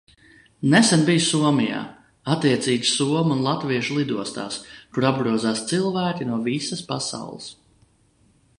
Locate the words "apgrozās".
5.13-5.65